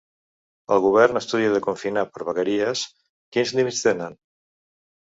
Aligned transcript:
El 0.75 0.81
govern 0.85 1.19
estudia 1.21 1.51
de 1.57 1.61
confinar 1.67 2.07
per 2.15 2.27
vegueries: 2.31 2.89
quins 3.39 3.57
límits 3.61 3.87
tenen? 3.89 4.21